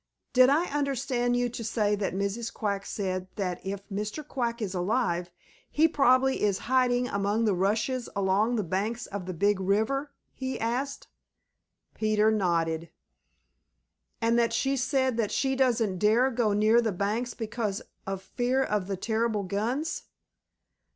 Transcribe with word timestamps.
"Did 0.33 0.49
I 0.49 0.65
understand 0.73 1.37
you 1.37 1.47
to 1.49 1.63
say 1.63 1.93
that 1.95 2.15
Mrs. 2.15 2.51
Quack 2.51 2.87
said 2.87 3.27
that 3.35 3.63
if 3.63 3.87
Mr. 3.87 4.27
Quack 4.27 4.59
is 4.59 4.73
alive, 4.73 5.29
he 5.69 5.87
probably 5.87 6.41
is 6.41 6.57
hiding 6.65 7.07
among 7.07 7.45
the 7.45 7.53
rushes 7.53 8.09
along 8.15 8.55
the 8.55 8.63
banks 8.63 9.05
of 9.05 9.27
the 9.27 9.33
Big 9.35 9.59
River?" 9.59 10.11
he 10.33 10.59
asked. 10.59 11.05
Peter 11.93 12.31
nodded. 12.31 12.89
"And 14.19 14.39
that 14.39 14.53
she 14.53 14.75
said 14.75 15.17
that 15.17 15.31
she 15.31 15.55
doesn't 15.55 15.99
dare 15.99 16.31
go 16.31 16.51
near 16.51 16.81
the 16.81 16.91
banks 16.91 17.35
because 17.35 17.83
of 18.07 18.23
fear 18.23 18.63
of 18.63 18.87
the 18.87 18.97
terrible 18.97 19.43
guns?" 19.43 20.05